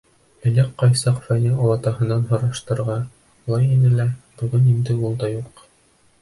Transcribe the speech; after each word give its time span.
Элек 0.51 0.69
ҡай 0.83 0.93
саҡ 1.01 1.19
Фәнил 1.25 1.59
олатаһынан 1.65 2.25
һораштырғылай 2.31 3.69
ине 3.77 3.93
лә, 4.01 4.07
бөгөн 4.41 4.67
инде 4.73 4.97
ул 5.11 5.15
да 5.27 5.31
юҡ. 5.37 5.63